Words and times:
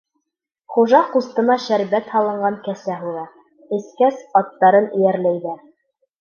Хужа 0.75 1.01
ҡустыма 1.11 1.57
шәрбәт 1.65 2.09
һалынған 2.13 2.57
кәсә 2.69 2.95
һуҙа; 3.03 3.27
эскәс, 3.79 4.19
аттарын 4.41 4.89
эйәрләйҙәр. 5.03 5.63